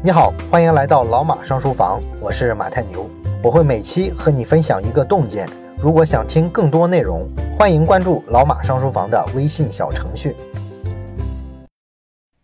[0.00, 3.10] 你好，欢迎来到老马上书房，我是马太牛，
[3.42, 5.44] 我会每期和你分享一个洞见。
[5.76, 7.28] 如果想听更多内容，
[7.58, 10.36] 欢迎关注老马上书房的微信小程序。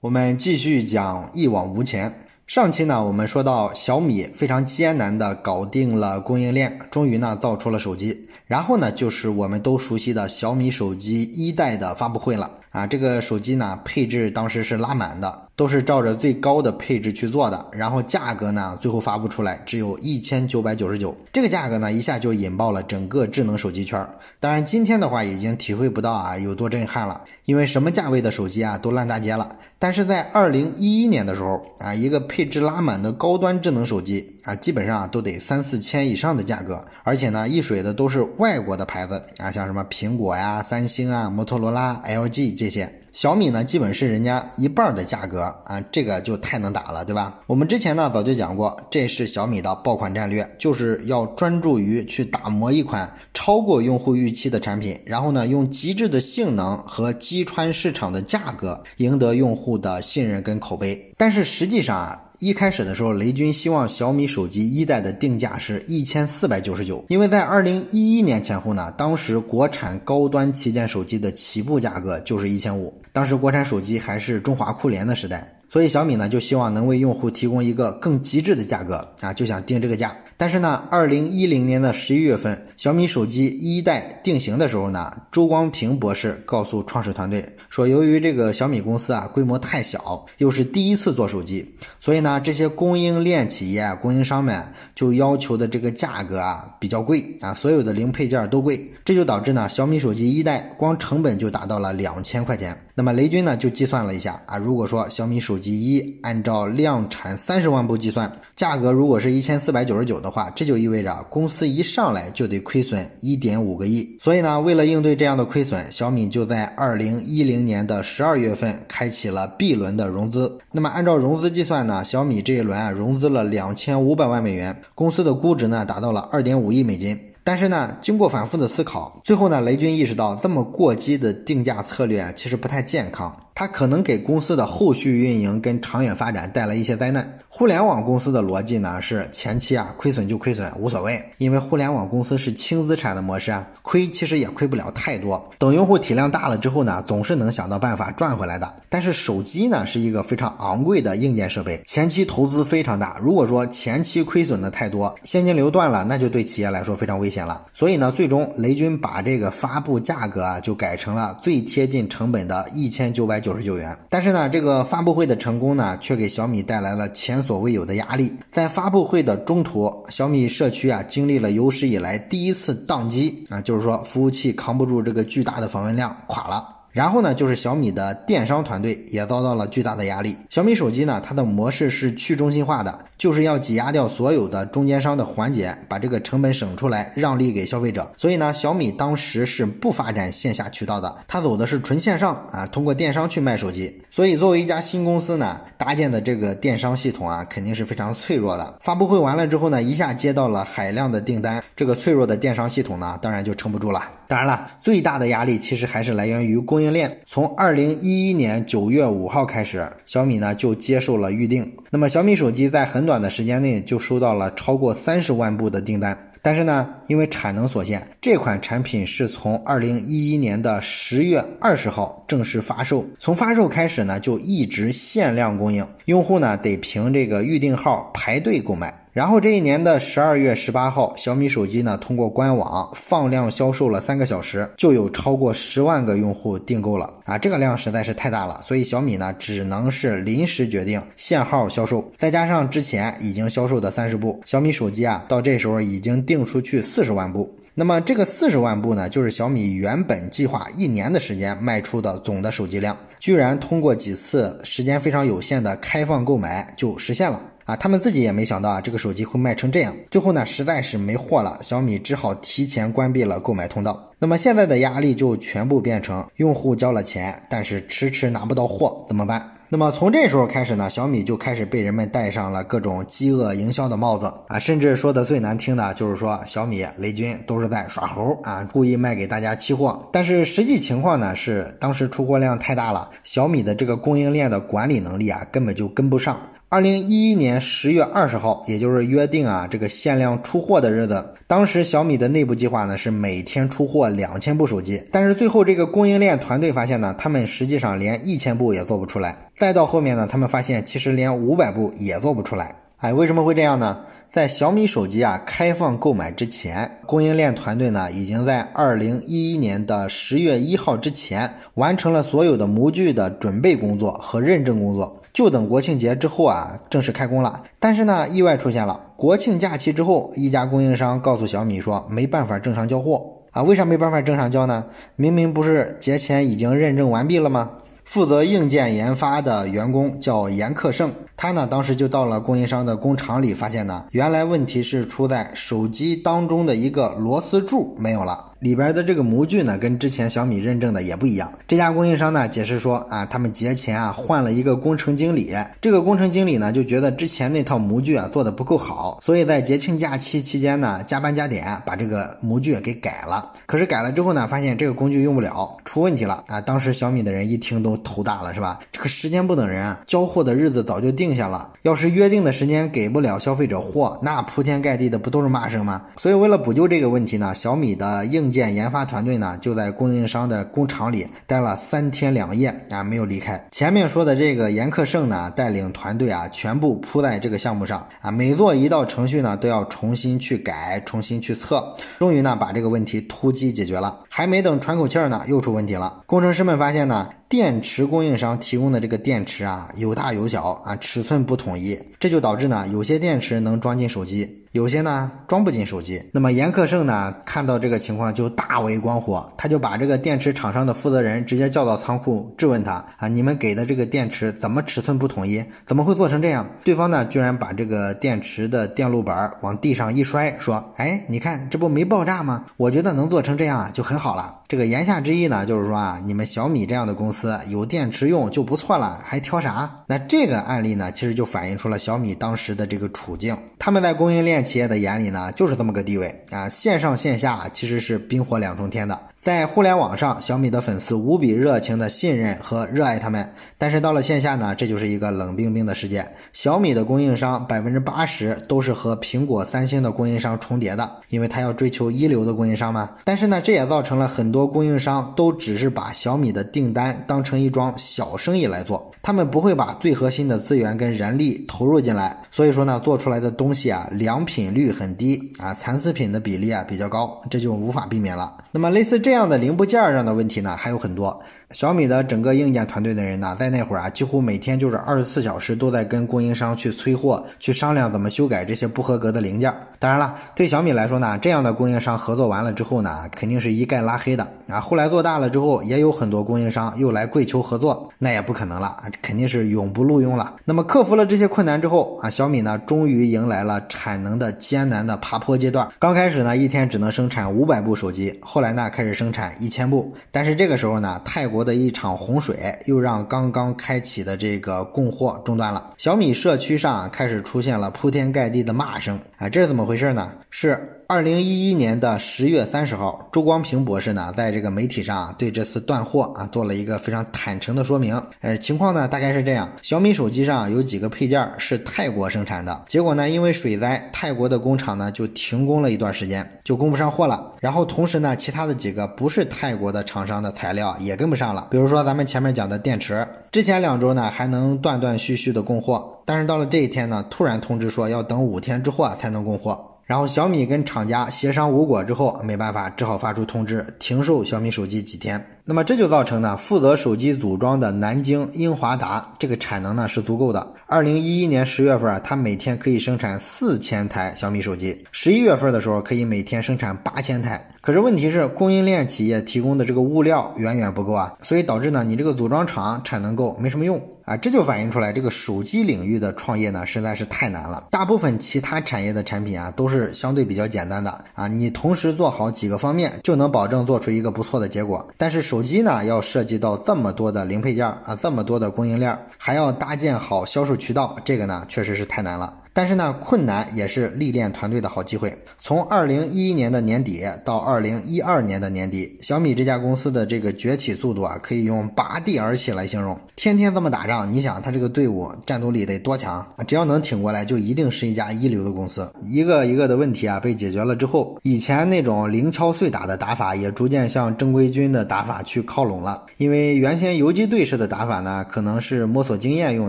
[0.01, 2.13] 我们继续讲一往无前。
[2.45, 8.29] 上期呢，我们说到小米非常艰难的搞定了供应链，终于呢造出了手机。
[8.47, 12.51] 然后呢，就是我们都熟悉的小米手机一代的发布会了。
[12.71, 17.67] 啊，这个手机呢，配置当时是拉满的，都是照着最高的配置去做的。
[17.73, 24.07] 然后价格呢，最后发布出来只有一千九百九十九，这个价格呢，一下就引爆了整个智能手机圈。
[24.41, 29.57] 当然，今天的话已经体会不到啊有多震撼了，因为什么价位的手机啊都烂大街了。
[29.79, 42.91] 但是在二零一一年的时候啊，一个配置拉满的高端智能手机啊，基本上都得三四千以上的价格，而且呢，一水的都是外国的牌子啊，像什么苹果呀、三星啊、摩托罗拉、LG 这些。
[43.15, 47.39] 小米呢，基本是人家一半的价格啊，这个就太能打了，对吧？
[47.47, 61.13] 我们之前呢早就讲过，这是小米的爆款战略，就是要专注于去打磨一款超过用户预期的产品，然后呢，用极致的性能和击穿市场的价格，赢得用户的信任跟口碑。
[61.17, 62.21] 但是实际上啊。
[62.45, 80.17] 一开始的时候，雷军希望小米手机一代的定价是一千四百九十九，因为在二零一一年前后呢，当时国产高端旗舰手机的起步价格就是一千五，当时国产手机还是中华酷联的时代，所以小米呢就希望能为用户提供一个更极致的价格啊，就想定这个价。
[80.37, 94.63] 但是呢，二零一零年的十一月份，小米手机一代定型的时候呢，周光平博士告诉创始团队说，由于这个小米公司啊规模太小，又是第一次做手机，所以呢，这些供应链企业、供应商们
[94.95, 102.77] 就要求的这个价格啊比较贵啊，所有的零配件都贵，这就导致呢，小米手机一代光成本就达到了两千块钱。
[102.97, 114.17] 那么雷军呢就计算了一下啊，如果说小米手机一按照量产三十万部计算，价格如果是一千四百九十九的话，这就意味着公司一上来就得亏损一点五个亿。
[114.21, 120.57] 所以呢，为了应对这样的亏损，小米就在二零一零年的十二月份开启了 B 轮的融资。
[120.71, 127.19] 那么按照融资计算呢，小米这一轮啊融资了两千五百万美元，公司的估值呢达到了二点五亿美金。
[127.47, 137.39] 但是呢，经过反复的思考，最后呢，雷军意识到这么过激的定价策略，其实不太健康，它可能给公司的后续运营跟长远发展带来一些灾难。
[137.49, 145.49] 互联网公司的逻辑呢是前期啊亏损就亏损无所谓，因为互联网公司是轻资产的模式啊，亏其实也亏不了太多。
[145.57, 148.75] 等用户体量大了之后呢，总是能想到办法赚回来的。
[148.89, 153.17] 但是手机呢是一个非常昂贵的硬件设备，前期投资非常大。
[153.23, 157.63] 如果说前期亏损的太多，现金流断了，那就对企业来说非常危险了。
[157.73, 163.97] 所以呢，最终雷军把这个发布价格啊就改成了最贴近成本的一千九百九十九元。
[164.09, 167.45] 但是呢，这个发布会的成功呢，却给小米带来了前。
[167.45, 176.67] 所未有的压力，在发布会的中途，小米社区啊经历了有史以来第一次宕机啊，就是说服务器扛不住这个巨大的访问量，垮了。
[176.91, 180.35] 然后呢，就是小米的电商团队也遭到了巨大的压力。
[180.49, 188.11] 小米手机呢，它的模式是去中心化的，就是要挤压掉所有的中间商的环节，把这个成本省出来，让利给消费者。
[188.19, 194.03] 所以呢，小米当时是不发展线下渠道的，它走的是纯线上啊，通过电商去卖手机。
[194.11, 198.79] 所以作为一家新公司呢，搭建的这个电商系统啊，肯定是非常脆弱的。
[198.81, 204.03] 发布会完了之后呢，一下接到了海量的订单，这个脆弱的电商系统呢，当然就撑不住了。
[204.27, 207.21] 当然了，最大的压力其实还是来源于供应链。
[207.27, 211.71] 从二零一一年九月五号开始，小米呢就接受了预定。
[211.91, 216.19] 那么小米手机在很短短的时间内就收到了超过三十万部的订单。
[216.43, 223.07] 但是呢，因为产能所限，这款产品是从二零一一年的十月二十号正式发售。
[223.21, 228.93] 从发售开始呢，就一直限量供应，用户呢得凭这个预定号排队购买。
[229.15, 237.39] 然后这一年的十二月十八号，小米手机呢通过官网放量销售了三个小时，就有超过十万个用户订购了啊！
[237.39, 247.49] 这个量实在是太大了，所以小米呢只能是临时决定限号销售，再加上之前已经销售的三十部小米手机啊，到这时候已经订出去四十万部。
[247.77, 257.41] 那么这个四十万部呢，就是小米原本计划一年的时间卖出的总的手机量，居然通过几次时间非常有限的开放购买就实现了。
[257.65, 259.95] 啊，他们自己也没想到啊，这个手机会卖成这样。
[260.11, 264.11] 最后呢，实在是没货了，小米只好提前关闭了购买通道。
[264.19, 269.51] 那么现在的压力就全部变成用户交了钱，但是迟迟拿不到货，怎么办？
[269.71, 280.07] 那么从这时候开始呢，小米就开始被人们戴上了各种饥饿营销的帽子啊，甚至说的最难听的就是说小米、雷军都是在耍猴啊，故意卖给大家期货。
[280.13, 286.39] 但是实际情况呢是，当时出货量太大了，小米的这个供应链的管理能力啊根本就跟不上。
[286.75, 299.39] 二零一一年十月二十号，也就是约定啊这个限量出货的日子，当时小米的内部计划呢是每天出货两千部手机，但是最后这个供应链团队发现呢，他们实际上连一千部也做不出来。
[299.57, 302.75] 再到后面呢，他们发现其实连五百部也做不出来。
[302.97, 304.01] 哎，为什么会这样呢？
[304.29, 317.63] 在小米手机啊开放购买之前，供应链团队呢已经在二零一一年的十月一号之前完成了所有的模具的准备工作和认证工作，就等国庆节之后啊正式开工了。
[317.79, 323.63] 但是呢，意外出现了，国庆假期之后，一家供应商告诉小米说没办法正常交货啊。
[323.63, 324.87] 为啥没办法正常交呢？
[325.17, 327.73] 明明不是节前已经认证完毕了吗？
[328.05, 331.11] 负责硬件研发的员工叫严克胜。
[331.37, 338.53] 他呢，当时就到了供应商的工厂里，发现呢，原来问题是出在手机当中的一个螺丝柱没有了。
[338.65, 341.53] 里边的这个模具呢，跟之前小米认证的也不一样。
[341.69, 353.53] 这家供应商呢解释说啊，他们节前啊换了一个工程经理，这个工程经理呢就觉得之前那套模具啊做的不够好，所以在节庆假期期间呢加班加点把这个模具给改了。
[353.67, 356.59] 可是改了之后呢，发现这个工具用不了，出问题了啊！
[356.59, 358.79] 当时小米的人一听都头大了，是吧？
[358.91, 366.01] 这个时间不等人啊，交货的日子早就定下了，要是约定的时间给不了消费者货，那铺天盖地的不都是骂声吗？
[366.17, 373.63] 所以为了补救这个问题呢，小米的硬件研发团队呢，就在供应商的工厂里待了三天两夜啊，没有离开。
[373.71, 384.21] 前面说的这个严克胜呢，带领团队啊，全部扑在这个项目上啊，每做一道程序呢，都要重新去改，重新去测，终于呢，把这个问题突击解决了。
[384.37, 386.23] 还没等喘口气儿呢，又出问题了。
[386.27, 387.29] 工程师们发现呢。
[387.47, 396.21] 电池供应商提供的这个电池啊，有大有小啊，尺寸不统一，这就导致呢，有些电池能装进手机，有些呢装不进手机。
[396.33, 405.63] 那么严克胜呢，看到这个情况就大为光火，他就把这个电池厂商的负责人直接叫到仓库质问他啊，你们给的这个电池怎么尺寸不统一？
[405.87, 406.67] 怎么会做成这样？
[406.83, 412.65] 对方呢，居然把这个电池的电路板往地上一摔，说：“哎，你看这不没爆炸吗？
[412.77, 417.61] 我觉得能做成这样啊就很好好了。”这个言下之意呢，就是说啊，你们小米这样的公司。
[417.69, 420.05] 有电池用就不错了，还挑啥？
[420.07, 423.55] 那这个案例呢，其实就反映出了小米当时的这个处境。
[423.79, 429.21] 他们在供应链企业的眼里呢，就是这么个地位啊，线上线下其实是冰火两重天的。
[429.45, 433.47] 在互联网上，小米的粉丝无比热情的信任和热爱他们，
[433.77, 436.27] 但是到了线下呢，这就是一个冷冰冰的世界。
[436.55, 443.11] 小米的供应商百分之八十都是和苹果、三星的供应商重叠的，因为他要追求一流的供应商嘛。
[443.25, 458.51] 但是呢，这也造成了很多供应商都只是把小米的订单当成一桩小生意来做，他们不会把最核心的资源跟人力投入进来，所以说呢，做出来的东西啊，良品率很低啊，残次品的比例啊比较高，这就无法避免了。
[458.71, 459.34] 那么类似这。
[459.34, 461.43] 这这样的零部件上的问题呢还有很多。
[461.71, 469.73] 小米的整个硬件团队的人呢，在那会儿啊，几乎每天就是二十四小时都在跟供应商去催货，去商量怎么修改这些不合格的零件。
[469.99, 474.81] 当然了，对小米来说呢，这样的供应商合作完了之后呢，肯定是一概拉黑的啊。
[474.81, 480.55] 后来做大了之后，也有很多供应商又来跪求合作，那也不可能了，肯定是永不录用了。
[480.65, 485.89] 那么克服了这些困难之后啊，小米呢，终于迎来了产能的艰难的爬坡阶段。
[485.99, 490.15] 刚开始呢，一天只能生产五百部手机，后来呢，开始生产一千部。
[490.31, 500.33] 但是这个时候呢，泰国国的一场洪水又让刚刚开启的这个供货中断了，小米社区上开始出现了铺天盖地的骂声啊，这是怎么回事呢？
[500.51, 500.94] 是。
[501.07, 508.21] 二零一一年的十月三十号，周光平博士呢，在这个媒体上啊，对这次断货啊，做了一个非常坦诚的说明。
[508.41, 517.53] 呃，情况呢，大概是这样：小米手机上有几个配件是泰国生产的，结果呢，因为水灾，泰国的工厂呢就停工了一段时间，就供不上货了。
[517.61, 529.91] 然后同时呢，其他的几个不是泰国的厂商的材料也跟不上了，比如说咱们前面讲的电池，之前两周呢还能断断续续的供货，但是到了这一天呢，突然通知说要等五天之后啊才能供货。
[530.07, 535.43] 然后小米跟厂家协商无果之后，没办法，只好发出通知，停售小米手机几天。
[535.65, 540.75] 那么这就造成呢，负责手机组装的南京英华达这个产能呢是足够的。
[540.87, 547.67] 二零一一年十月份啊，它每天可以生产四千台小米手机；十一月份的时候，可以每天生产八千台。
[547.81, 554.37] 可是问题是，供应链企业提供的这个物料远远不够啊，所以导致呢，你这个组装厂产能够没什么用啊。
[554.37, 557.87] 这就反映出来，这个手机领域的创业呢，实在是太难了。
[557.91, 565.07] 大部分其他产业的产品啊，都是相对比较简单的啊，你同时做好几个方面，就能保证做出一个不错的结果。
[565.17, 572.64] 但是手机呢，要涉及到这么多的零配件啊，这么多的供应链，还要搭建好销售渠道，这个呢确实是太难了。
[572.75, 575.33] 但是呢，困难也是历练团队的好机会。
[575.61, 583.19] 从二零一一年的年底到二零一二年的年底，小米这家公司的这个崛起速度啊，可以用拔地而起来形容。
[583.37, 586.65] 天天这么打仗，你想他这个队伍战斗力得多强啊？
[586.67, 589.09] 只要能挺过来，就一定是一家一流的公司。
[589.23, 596.25] 一个一个的问题啊被解决了之后，以前那种零敲碎打的打法也逐渐向正规军的打法去靠拢了。
[596.39, 599.89] 因为原先游击队式的打法呢，可能是摸索经验用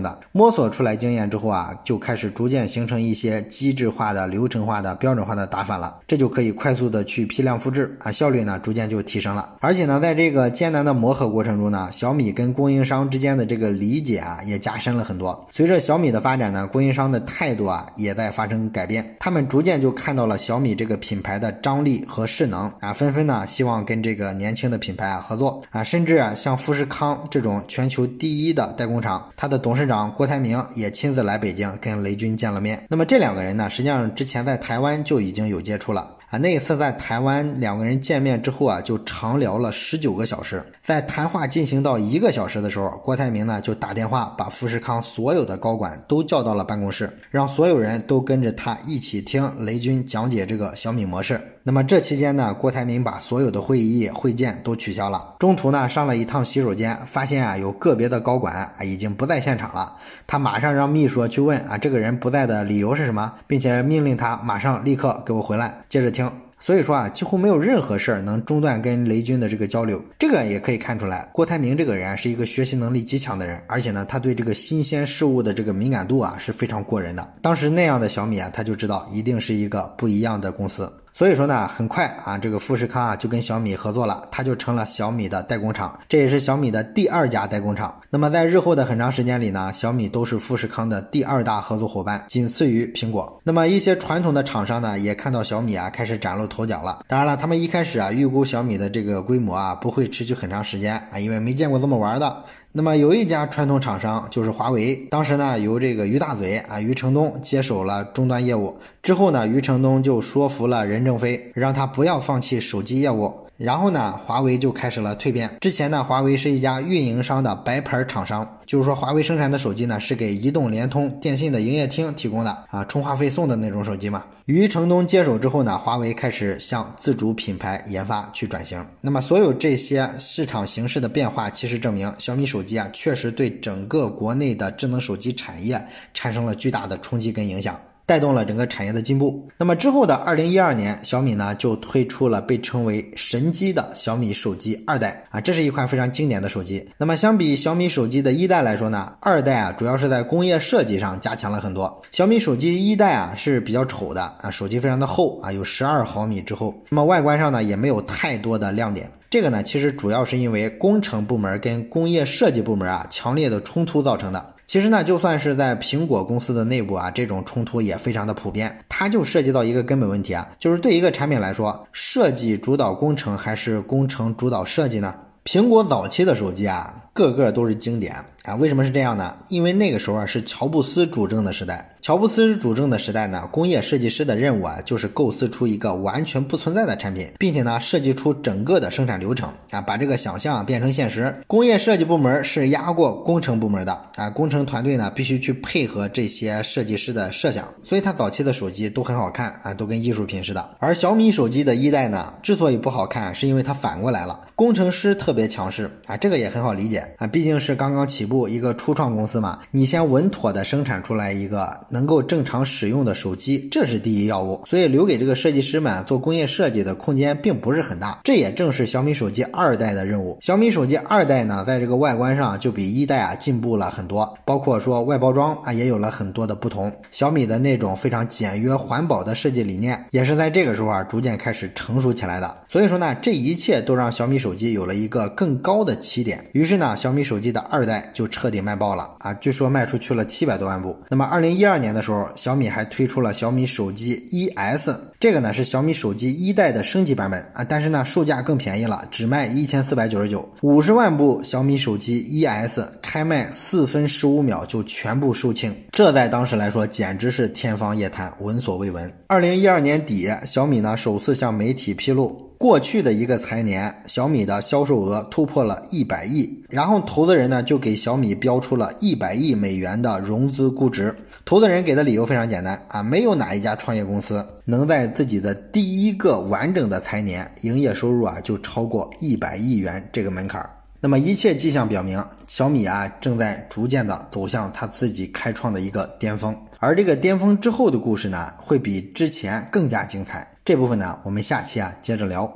[0.00, 9.54] 的，摸索出来经验之后啊，就开始逐渐形成一些机制化的、流程化的、标准化的打法了，这就可以快速的去批量复制啊，效率呢逐渐就提升了。
[9.60, 15.48] 而且呢，在这个艰难的磨合过程中呢，小米跟供应商之间的这个理解啊也加深了很多。
[15.50, 32.65] 随着小米的发展呢，供应商的态度啊也在发生改变，他们逐渐就看到了小米这个品牌的张力和势能啊，纷纷呢希望跟这个年轻的品牌啊合作啊，甚至啊像富士康这种全球第一的代工厂，它的董事长郭台铭也亲自来北京跟雷军见了面。
[32.88, 36.16] 那么这两个人呢，实际上之前在台湾就已经有接触了。
[36.28, 40.60] 啊，那一次在台湾两个人见面之后啊，就长聊了十九个小时。
[40.82, 51.40] 在谈话进行到一个小时的时候，郭台铭呢就打电话把富士康所有的高管都叫到了办公室，让所有人都跟着他一起听雷军讲解这个小米模式。
[51.68, 55.34] 那么这期间呢，郭台铭把所有的会议会见都取消了。
[55.40, 59.96] 中途呢上了一趟洗手间，发现啊有个别的高管啊已经不在现场了。
[60.28, 66.08] 他马上让秘书去问啊这个人不在的理由是什么，并且命令他马上立刻给我回来，接着。
[66.08, 66.30] 听，
[66.60, 70.00] 所以说啊，几乎没有任何事儿能中断跟雷军的这个交流。
[70.20, 77.34] 这个也可以看出来，郭台铭这个人是一个学习能力极强的人，而且呢，他对这个新鲜事物的这个敏感度啊是非常过人的。
[77.42, 80.90] 当时那样的小米啊，他就知道一定是一个不一样的公司。
[81.16, 88.02] 所以说呢，很快啊，这个富士康啊就跟小米合作了，它就成了小米的代工厂，这也是小米的第二家代工厂。
[88.10, 93.40] 那么在日后的很长时间里呢，小米都是富士康的第二大合作伙伴，仅次于苹果。
[93.44, 96.98] 那么一些传统的厂商呢，也看到小米啊开始崭露头角了。
[97.08, 102.44] 当然了，他们一开始啊预估小米的这个规模啊不会持续很长时间啊，因为没见过这么玩的。
[102.76, 113.32] 那么有一家传统厂商就是华为，当时呢由这个于大嘴啊于承东接手了终端业务，之后呢于承东就说服了任正非，让他不要放弃手机业务。
[113.56, 115.50] 然后呢，华为就开始了蜕变。
[115.60, 124.24] 之前呢，华为是一家运营商的白牌厂商，就是说华为生产的手机呢是给移动、联通、电信的营业厅提供的啊，充话费送的那种手机嘛。
[124.44, 128.86] 余承东接手之后呢，华为开始向自主品牌研发去转型。
[129.00, 137.80] 那么所有这些市场形势的变化，其实证明小米手机啊，确实对整个国内的智能手机产业产生了巨大的冲击跟影响。
[138.06, 139.46] 带动了整个产业的进步。
[139.58, 146.88] 那么之后的二零一二年，小米呢就推出了被称为神机的小米手机二代啊，这是一款非常经典的手机。
[146.96, 152.00] 那么相比小米手机的一代来说呢，二代啊主要是在工业设计上加强了很多。
[152.12, 156.72] 小米手机一代啊是比较丑的啊，手机非常的厚啊，有十二毫米之厚。
[156.88, 159.10] 那么外观上呢也没有太多的亮点。
[159.28, 164.54] 这个呢其实主要是因为工程部门跟工业设计部门啊强烈的冲突造成的。
[164.66, 168.76] 其实呢，就算是在苹果公司的内部啊，这种冲突也非常的普遍。
[168.88, 175.14] 它就涉及到一个根本问题啊，就是对一个产品来说，设计主导工程还是工程主导设计呢？
[175.44, 178.56] 苹果早期的手机啊，个个都是经典啊。
[178.56, 179.36] 为什么是这样呢？
[179.48, 181.95] 因为那个时候啊是乔布斯主政的时代。
[182.06, 191.34] 乔布斯主政的时代呢，工业设计师的任务啊，就是构思出一个完全不存在的产品，并且呢，设计出整个的生产流程啊，把这个想象变成现实。
[191.48, 200.76] 工业设计部门是压过工程部门的啊，工程团队呢必须去配合这些设计师的设想，所以它早期的手机都很好看啊，都跟艺术品似的。
[200.78, 211.76] 而小米手机的一代呢，之所以不好看，是因为它反过来了，工程师特别强势啊，这个也很好理解啊，毕竟是刚刚起步一个初创公司嘛，你先稳妥的生产出来一个。
[211.96, 214.60] 能够正常使用的手机，这是第一要务。
[214.66, 218.20] 所以留给这个设计师们做工业设计的空间并不是很大。
[218.22, 220.36] 这也正是小米手机二代的任务。
[220.42, 226.92] 小米手机二代呢，在这个外观上就比一代啊进步了很多，包括说外包装啊也有了很多的不同。
[227.10, 232.56] 小米的那种非常简约环保的设计理念，也是在这个时候啊逐渐开始成熟起来的。
[232.68, 236.44] 所以说呢，这一切都让小米手机有了一个更高的起点。
[236.52, 240.94] 于是呢，小米手机的二代就彻底卖爆了啊，据说卖出去了七百多万部。
[241.08, 241.85] 那么二零一二年。
[241.86, 259.10] 年的时候，小米还推出了小米手机 ES，这个呢是小米手机一代的升级版本啊，但是呢售价更便宜了，只卖一千四百九十九，五十万部小米手机 ES 开卖四分十五秒就全部售罄，这在当时来说简直是天方夜谭，闻所未闻。
[259.28, 262.44] 二零一二年底，小米呢首次向媒体披露。
[262.58, 271.14] 过去的一个财年，小米的销售额突破了一百亿，然后投资人呢就给小米标出了一百亿美元的融资估值。
[271.44, 280.70] 投资人给的理由非常简单啊，没有哪一家创业公司能在自己的第一个完整的财年营业收入啊就超过一百亿元这个门槛儿。
[280.98, 290.46] 那么一切迹象表明，小米啊正在逐渐的走向他自己开创的一个巅峰，而这个巅峰之后的故事呢，会比之前更加精彩。
[290.64, 292.50] 这部分呢，我们下期啊接着聊。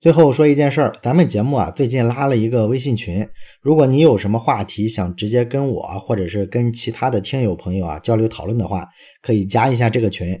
[0.00, 3.28] 最后说一件事儿，咱们节目啊最近拉了一个微信群，
[3.60, 8.88] 如果你有什么话题想直接跟我或者是跟其他的听友朋友啊交流讨论的话，
[9.22, 10.40] 可以加一下这个群。